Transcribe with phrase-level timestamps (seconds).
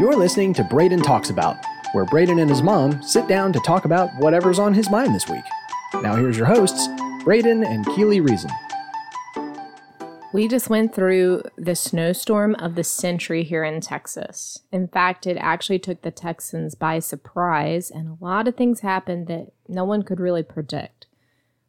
[0.00, 1.58] You're listening to Braden Talks About,
[1.92, 5.28] where Braden and his mom sit down to talk about whatever's on his mind this
[5.28, 5.44] week.
[6.02, 6.88] Now, here's your hosts,
[7.24, 8.50] Braden and Keely Reason.
[10.32, 14.60] We just went through the snowstorm of the century here in Texas.
[14.72, 19.26] In fact, it actually took the Texans by surprise, and a lot of things happened
[19.26, 21.06] that no one could really predict.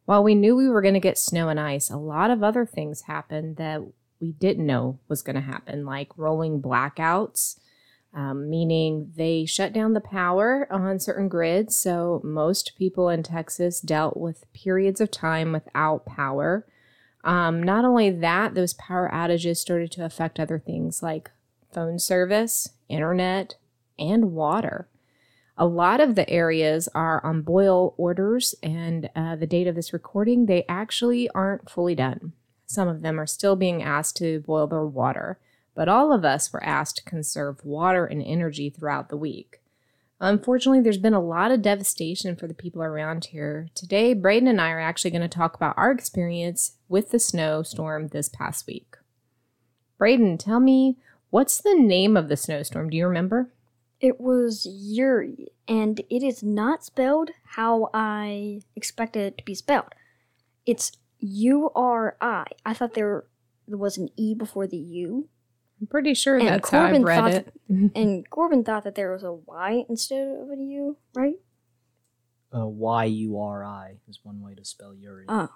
[0.06, 2.64] While we knew we were going to get snow and ice, a lot of other
[2.64, 3.82] things happened that
[4.18, 7.56] we didn't know was going to happen, like rolling blackouts,
[8.14, 11.76] um, meaning they shut down the power on certain grids.
[11.76, 16.66] So most people in Texas dealt with periods of time without power.
[17.24, 21.30] Um, not only that, those power outages started to affect other things like
[21.72, 23.56] phone service, internet,
[23.98, 24.88] and water.
[25.56, 29.92] A lot of the areas are on boil orders, and uh, the date of this
[29.92, 32.32] recording, they actually aren't fully done.
[32.66, 35.38] Some of them are still being asked to boil their water,
[35.74, 39.60] but all of us were asked to conserve water and energy throughout the week.
[40.20, 43.68] Unfortunately, there's been a lot of devastation for the people around here.
[43.74, 48.08] Today, Braden and I are actually going to talk about our experience with the snowstorm
[48.08, 48.96] this past week.
[49.98, 50.96] Braden, tell me,
[51.30, 52.90] what's the name of the snowstorm?
[52.90, 53.50] Do you remember?
[54.00, 59.94] It was Uri, and it is not spelled how I expected it to be spelled.
[60.64, 62.44] It's U R I.
[62.64, 63.24] I thought there
[63.66, 65.28] was an E before the U.
[65.84, 67.92] I'm pretty sure And that's how I've Corbin read thought it.
[67.94, 71.34] And Corbin thought that there was a Y instead of a U, right?
[72.56, 75.26] Uh, y U R I is one way to spell Yuri.
[75.28, 75.50] Oh.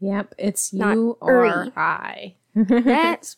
[0.00, 2.36] yep, it's Not U R I.
[2.54, 3.36] That's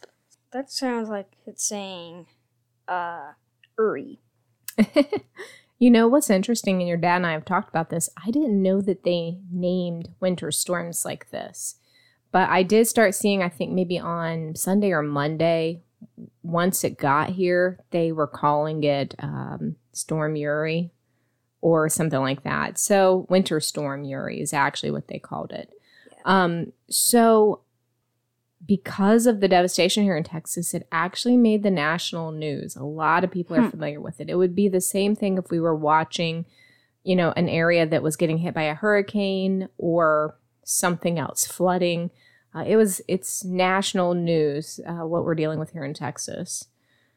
[0.53, 2.27] that sounds like it's saying
[2.87, 3.33] uh
[3.77, 4.21] Uri.
[5.81, 8.09] you know what's interesting, and your dad and I have talked about this.
[8.25, 11.75] I didn't know that they named winter storms like this,
[12.31, 13.43] but I did start seeing.
[13.43, 15.83] I think maybe on Sunday or Monday,
[16.43, 20.91] once it got here, they were calling it um, Storm Uri
[21.61, 22.79] or something like that.
[22.79, 25.71] So Winter Storm Uri is actually what they called it.
[26.25, 27.61] Um, so
[28.67, 32.77] because of the devastation here in Texas, it actually made the national news.
[32.77, 33.69] A lot of people are Hmm.
[33.71, 34.29] familiar with it.
[34.29, 36.45] It would be the same thing if we were watching,
[37.03, 42.11] you know, an area that was getting hit by a hurricane or something else, flooding.
[42.55, 46.67] Uh, it was it's national news uh, what we're dealing with here in Texas.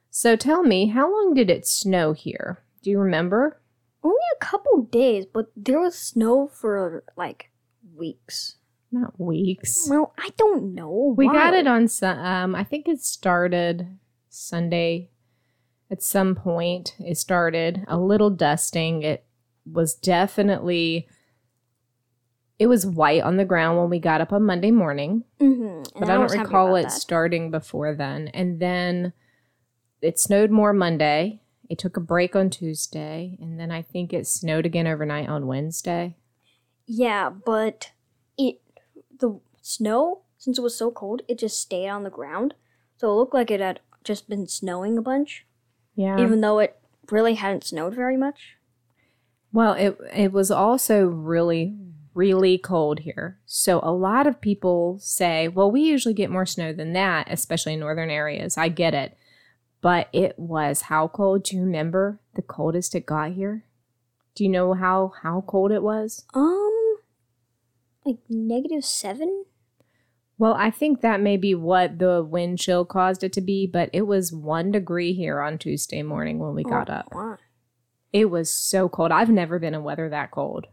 [0.09, 2.59] So tell me, how long did it snow here?
[2.83, 3.59] Do you remember?
[4.03, 7.49] Only a couple days, but there was snow for like
[7.95, 8.57] weeks.
[8.91, 9.87] Not weeks.
[9.89, 11.15] Well, I don't know.
[11.17, 12.23] We got it on Sun.
[12.23, 13.97] Um, I think it started
[14.29, 15.09] Sunday.
[15.89, 19.01] At some point, it started a little dusting.
[19.01, 19.25] It
[19.65, 21.07] was definitely.
[22.63, 26.09] It was white on the ground when we got up on Monday morning, Mhm, but
[26.09, 26.91] I don't recall it that.
[26.93, 28.29] starting before then.
[28.29, 29.11] And then
[30.01, 31.41] it snowed more Monday.
[31.69, 35.45] It took a break on Tuesday, and then I think it snowed again overnight on
[35.45, 36.15] Wednesday.
[36.85, 37.91] Yeah, but
[38.37, 38.61] it
[39.19, 42.53] the snow since it was so cold, it just stayed on the ground,
[42.95, 45.45] so it looked like it had just been snowing a bunch,
[45.95, 46.17] Yeah.
[46.17, 46.79] even though it
[47.11, 48.55] really hadn't snowed very much.
[49.51, 51.77] Well, it it was also really
[52.13, 53.39] really cold here.
[53.45, 57.73] So a lot of people say, "Well, we usually get more snow than that, especially
[57.73, 59.17] in northern areas." I get it.
[59.81, 61.43] But it was how cold?
[61.43, 63.65] Do you remember the coldest it got here?
[64.35, 66.25] Do you know how how cold it was?
[66.33, 66.97] Um,
[68.05, 69.45] like negative seven.
[70.37, 73.89] Well, I think that may be what the wind chill caused it to be, but
[73.93, 77.09] it was 1 degree here on Tuesday morning when we got Oh, up.
[77.13, 77.37] wow.
[78.11, 79.11] It was so cold.
[79.11, 80.67] I've never been in weather that cold.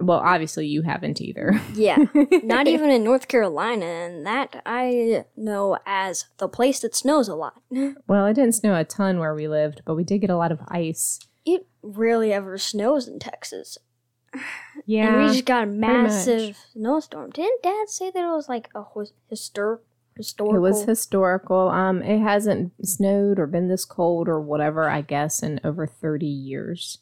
[0.00, 1.60] Well, obviously you haven't either.
[1.74, 1.96] Yeah,
[2.42, 7.34] not even in North Carolina, and that I know as the place that snows a
[7.34, 7.54] lot.
[8.08, 10.52] Well, it didn't snow a ton where we lived, but we did get a lot
[10.52, 11.18] of ice.
[11.44, 13.78] It rarely ever snows in Texas.
[14.84, 15.08] Yeah.
[15.14, 17.30] and we just got a massive snowstorm.
[17.30, 18.84] Didn't Dad say that it was like a
[19.28, 19.82] historic
[20.16, 20.56] historical?
[20.56, 21.68] it was historical.
[21.68, 26.26] Um, it hasn't snowed or been this cold or whatever, I guess, in over 30
[26.26, 26.98] years.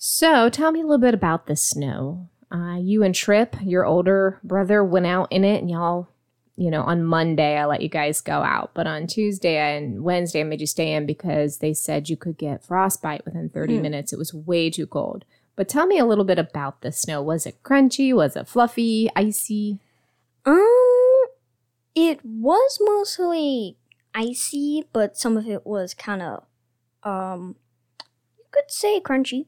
[0.00, 2.28] So tell me a little bit about the snow.
[2.52, 6.08] Uh, you and Trip, your older brother, went out in it, and y'all,
[6.56, 10.40] you know, on Monday I let you guys go out, but on Tuesday and Wednesday
[10.40, 13.82] I made you stay in because they said you could get frostbite within 30 Hmm.
[13.82, 14.12] minutes.
[14.12, 15.24] It was way too cold.
[15.56, 17.20] But tell me a little bit about the snow.
[17.20, 18.14] Was it crunchy?
[18.14, 19.10] Was it fluffy?
[19.16, 19.80] Icy?
[20.46, 21.26] Um,
[21.96, 23.76] it was mostly
[24.14, 26.44] icy, but some of it was kind of,
[27.02, 27.56] um,
[28.38, 29.46] you could say crunchy.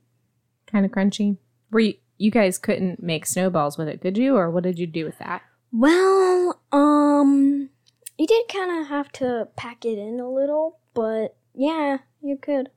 [0.70, 1.36] Kind of crunchy.
[1.70, 4.36] Were you, you guys couldn't make snowballs with it, did you?
[4.36, 5.42] Or what did you do with that?
[5.72, 7.70] Well, um,
[8.18, 12.70] you did kind of have to pack it in a little, but Yeah, you could.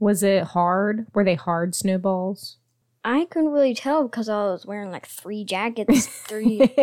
[0.00, 1.06] Was it hard?
[1.14, 2.56] Were they hard snowballs?
[3.04, 6.74] I couldn't really tell because I was wearing like three jackets, three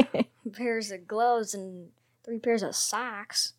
[0.54, 1.90] pairs of gloves, and
[2.26, 3.54] three pairs of socks.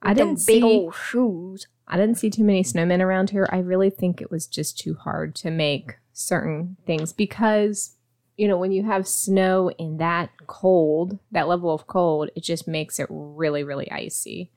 [0.00, 1.66] I didn't big see- old shoes.
[1.86, 3.46] I didn't see too many snowmen around here.
[3.52, 7.96] I really think it was just too hard to make certain things because,
[8.38, 12.66] you know, when you have snow in that cold, that level of cold, it just
[12.66, 14.50] makes it really, really icy.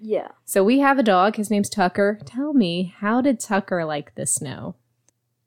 [0.00, 0.28] Yeah.
[0.46, 1.36] So we have a dog.
[1.36, 2.18] His name's Tucker.
[2.24, 4.76] Tell me, how did Tucker like the snow?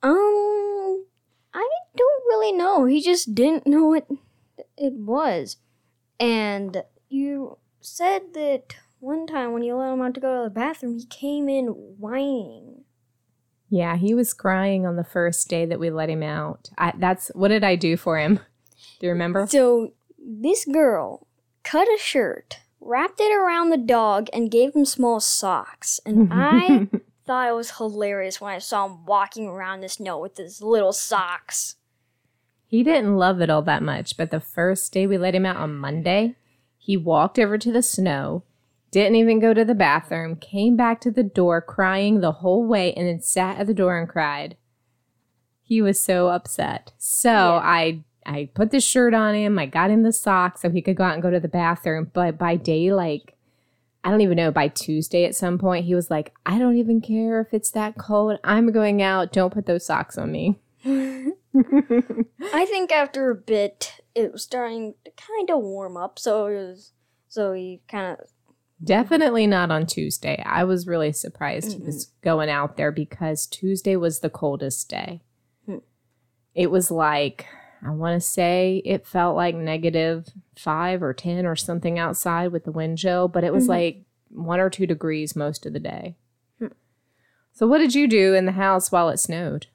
[0.03, 1.05] Um,
[1.53, 2.85] I don't really know.
[2.85, 4.05] He just didn't know what
[4.77, 5.57] it was.
[6.19, 10.53] And you said that one time when you let him out to go to the
[10.53, 12.82] bathroom, he came in whining.
[13.73, 16.69] Yeah, he was crying on the first day that we let him out.
[16.77, 18.35] I, that's what did I do for him?
[18.99, 19.47] Do you remember?
[19.49, 19.93] So
[20.23, 21.25] this girl
[21.63, 25.99] cut a shirt, wrapped it around the dog, and gave him small socks.
[26.05, 26.87] And I
[27.25, 30.93] thought it was hilarious when I saw him walking around the snow with his little
[30.93, 31.77] socks.
[32.67, 35.57] He didn't love it all that much, but the first day we let him out
[35.57, 36.35] on Monday,
[36.77, 38.43] he walked over to the snow,
[38.93, 42.93] didn't even go to the bathroom, came back to the door crying the whole way,
[42.93, 44.55] and then sat at the door and cried.
[45.63, 46.93] He was so upset.
[46.97, 47.61] So Yeah.
[47.63, 50.95] I I put the shirt on him, I got him the socks so he could
[50.95, 52.11] go out and go to the bathroom.
[52.13, 53.35] But by day, like
[54.03, 57.01] I don't even know, by Tuesday at some point, he was like, I don't even
[57.01, 58.37] care if it's that cold.
[58.43, 59.31] I'm going out.
[59.33, 60.59] Don't put those socks on me.
[60.85, 66.55] I think after a bit, it was starting to kind of warm up, so it
[66.55, 66.91] was,
[67.29, 68.27] so he kind of,
[68.83, 70.41] Definitely not on Tuesday.
[70.45, 75.21] I was really surprised he was going out there because Tuesday was the coldest day.
[75.65, 75.77] Hmm.
[76.53, 77.45] It was like,
[77.85, 80.27] I want to say it felt like negative
[80.57, 83.69] five or 10 or something outside with the wind chill, but it was Mhm.
[83.69, 86.17] like one or two degrees most of the day.
[86.59, 86.67] Hmm.
[87.53, 89.67] So, what did you do in the house while it snowed?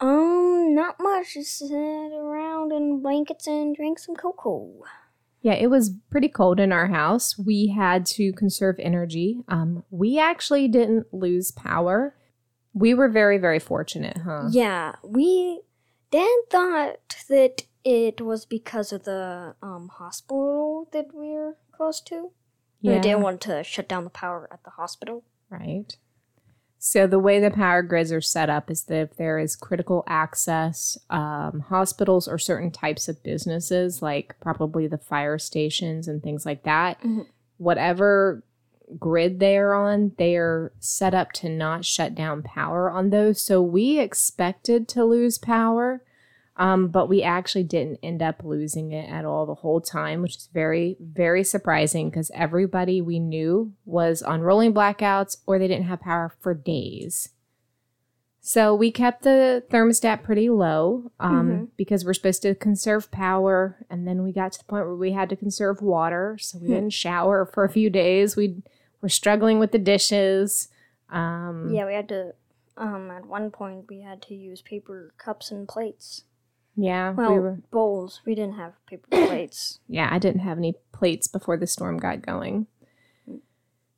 [0.00, 1.34] um, not much.
[1.34, 4.82] Just sat around in blankets and drank some cocoa.
[5.42, 7.38] Yeah, it was pretty cold in our house.
[7.38, 9.42] We had to conserve energy.
[9.48, 12.14] Um, we actually didn't lose power.
[12.74, 14.48] We were very, very fortunate, huh?
[14.50, 15.62] Yeah, we.
[16.10, 16.98] Dad thought
[17.28, 22.32] that it was because of the um hospital that we're close to.
[22.80, 22.94] Yeah.
[22.94, 25.24] They didn't want to shut down the power at the hospital.
[25.48, 25.96] Right.
[26.82, 30.02] So the way the power grids are set up is that if there is critical
[30.06, 36.46] access, um, hospitals or certain types of businesses, like probably the fire stations and things
[36.46, 37.26] like that, Mhm.
[37.58, 38.42] whatever
[38.98, 43.42] grid they are on, they are set up to not shut down power on those.
[43.42, 46.02] So we expected to lose power,
[46.60, 50.36] um, but we actually didn't end up losing it at all the whole time, which
[50.36, 55.86] is very, very surprising because everybody we knew was on rolling blackouts or they didn't
[55.86, 57.30] have power for days.
[58.42, 61.68] So we kept the thermostat pretty low um, Mhm.
[61.76, 63.84] because we're supposed to conserve power.
[63.90, 66.36] And then we got to the point where we had to conserve water.
[66.40, 66.72] So we Hmm.
[66.74, 68.36] didn't shower for a few days.
[68.36, 68.62] We
[69.02, 70.68] were struggling with the dishes.
[71.10, 72.34] Um, Yeah, we had to.
[72.76, 76.24] Um, at one point we had to use paper cups and plates.
[76.76, 77.10] Yeah.
[77.12, 78.20] Well, we were, bowls.
[78.24, 79.80] We didn't have paper plates.
[79.88, 82.66] yeah, I didn't have any plates before the storm got going.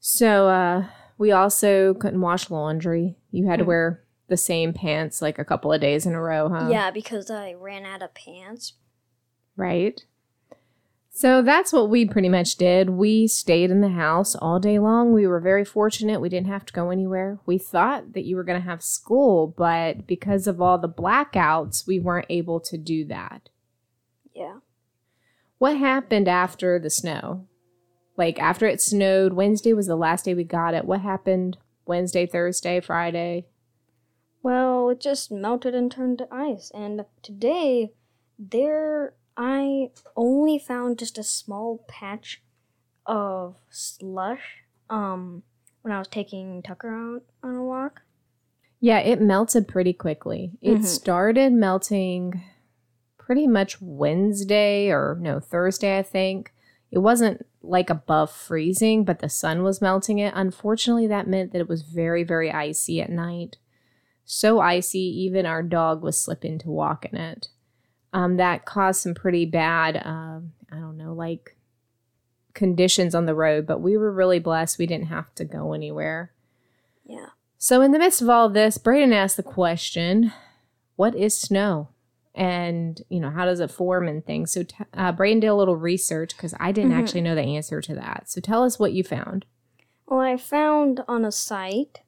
[0.01, 0.87] So uh,
[1.19, 3.19] we also couldn't wash laundry.
[3.31, 3.69] You had to Hmm.
[3.69, 6.69] wear the same pants like a couple of days in a row, huh?
[6.71, 8.75] Yeah, because I ran out of pants.
[9.57, 10.01] Right.
[11.15, 12.89] So that's what we pretty much did.
[12.89, 15.13] We stayed in the house all day long.
[15.13, 16.23] We were very fortunate.
[16.23, 17.39] We didn't have to go anywhere.
[17.45, 21.87] We thought that you were going to have school, but because of all the blackouts,
[21.87, 23.51] we weren't able to do that.
[24.35, 24.61] Yeah.
[25.59, 27.47] What happened after the snow?
[28.17, 30.87] Like after it snowed, Wednesday was the last day we got it.
[30.87, 33.49] What happened Wednesday, Thursday, Friday?
[34.43, 36.73] Well, it just melted and turned to ice.
[36.75, 37.93] And today,
[38.39, 42.43] there, I only found just a small patch
[43.07, 44.63] of slush.
[44.91, 45.43] Um,
[45.83, 48.03] when I was taking Tucker out on a walk.
[48.81, 50.59] Yeah, it melted pretty quickly.
[50.61, 50.85] It Mhm.
[50.85, 52.43] started melting
[53.17, 56.53] pretty much Wednesday or no, Thursday, I think.
[56.91, 60.35] It wasn't like above freezing, but the sun was melting it.
[60.37, 63.57] Unfortunately, that meant that it was very, very icy at night.
[64.25, 67.49] So icy, even our dog was slipping to walk in it.
[68.13, 71.57] Um, that caused some pretty bad, um, I don't know, like
[72.55, 74.79] conditions on the road, but we were really blessed.
[74.79, 76.33] We didn't have to go anywhere.
[77.07, 77.29] Yeah.
[77.59, 80.33] So, in the midst of all of this, Braden asked the question,
[80.97, 81.89] What is snow?
[82.35, 84.53] And, you know, how does it form and things?
[84.53, 86.99] So, t- uh, Braden did a little research because I didn't Mhm.
[86.99, 88.25] actually know the answer to that.
[88.29, 89.47] So, tell us what you found.
[90.07, 92.01] Well, I found on a site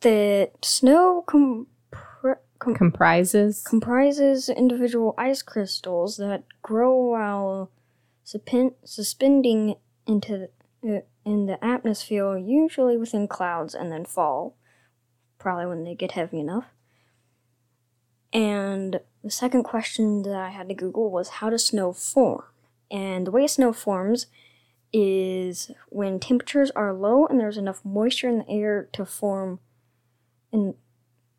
[0.00, 1.66] that snow compr-
[2.62, 3.62] com- Comprises.
[3.64, 7.70] comprises individual ice crystals that grow while
[8.24, 9.76] suspend- suspending
[10.06, 10.48] into
[10.82, 14.56] the, uh, in the atmosphere, usually within clouds, and then fall,
[15.38, 16.66] probably when they get heavy enough.
[18.32, 22.44] And the second question that I had to Google was how does snow form?
[22.90, 24.26] And the way snow forms
[24.92, 29.60] is when temperatures are low and there's enough moisture in the air to form
[30.52, 30.74] in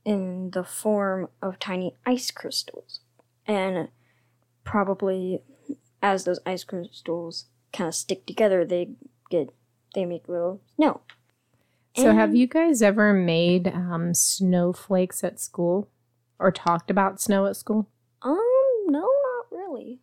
[0.05, 3.01] in the form of tiny ice crystals.
[3.45, 3.89] And
[4.63, 5.41] probably
[6.01, 8.89] as those ice crystals kind of stick together, they
[9.29, 9.53] get
[9.95, 11.01] they make little snow.
[11.95, 15.89] So, have you guys ever made um, snowflakes at school
[16.39, 17.87] or talked about snow at school?
[18.23, 18.39] Um,
[18.87, 19.99] no, not really.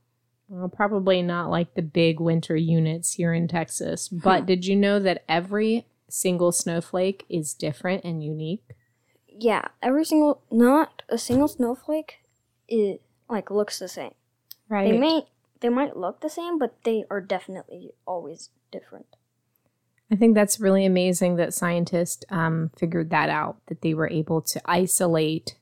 [0.49, 4.09] Well, probably not like the big winter units here in Texas.
[4.09, 8.64] But did you know that every single snowflake is different and unique?
[9.40, 12.18] Yeah, every single not a single snowflake
[12.68, 14.14] it like looks the same.
[14.68, 14.92] Right.
[14.92, 15.23] They may
[15.61, 19.06] they might look the same, but they are definitely always different.
[20.11, 24.42] I think that's really amazing that scientists um, figured that out, that they were able
[24.42, 25.56] to isolate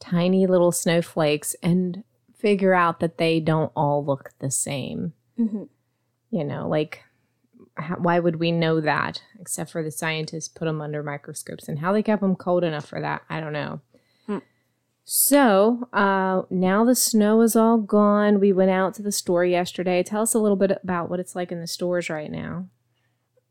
[0.00, 2.02] tiny little snowflakes and
[2.36, 5.12] figure out that they don't all look the same.
[5.36, 5.64] hmm
[6.30, 7.04] You know, like,
[7.98, 11.92] why would we know that except for the scientists put them under microscopes and how
[11.92, 13.22] they kept them cold enough for that?
[13.28, 13.80] I don't know.
[14.26, 14.38] Hmm.
[15.04, 18.40] So uh, now the snow is all gone.
[18.40, 20.02] We went out to the store yesterday.
[20.02, 22.68] Tell us a little bit about what it's like in the stores right now.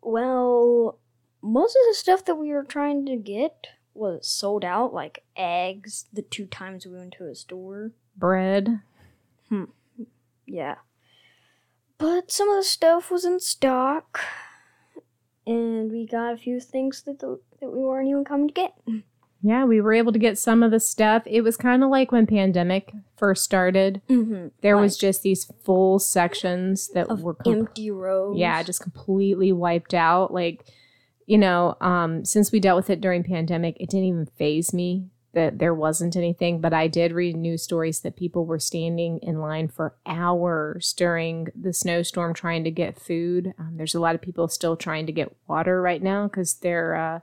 [0.01, 0.99] Well,
[1.41, 6.05] most of the stuff that we were trying to get was sold out, like eggs.
[6.11, 8.79] The two times we went to a store, Bread.
[10.45, 10.75] yeah.
[11.97, 14.19] But some of the stuff was in stock,
[15.45, 18.73] and we got a few things that the, that we weren't even coming to get.
[19.41, 21.23] Yeah, we were able to get some of the stuff.
[21.25, 24.01] It was kind of like when pandemic first started.
[24.09, 24.47] Mm-hmm.
[24.61, 28.37] There was just these full sections that were com- empty rows.
[28.37, 30.33] yeah, just completely wiped out.
[30.33, 30.65] Like,
[31.25, 35.07] you know, um, since we dealt with it during pandemic, it didn't even phase me
[35.33, 36.61] that there wasn't anything.
[36.61, 41.47] But I did read news stories that people were standing in line for hours during
[41.59, 43.53] the snowstorm trying to get food.
[43.59, 46.95] Um, there's a lot of people still trying to get water right now because their
[46.95, 47.19] uh,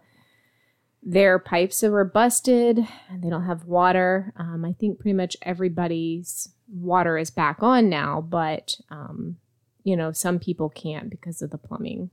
[1.02, 4.32] their pipes were busted and they don't have water.
[4.36, 9.36] Um, I think pretty much everybody's water is back on now, but um,
[9.82, 12.10] you know, some people can't because of the plumbing.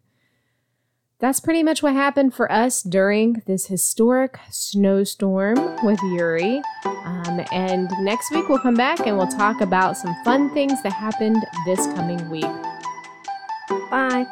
[1.19, 6.61] That's pretty much what happened for us during this historic snowstorm with Uri.
[6.85, 10.93] Um, and next week we'll come back and we'll talk about some fun things that
[10.93, 12.45] happened this coming week.
[13.89, 14.27] Bye.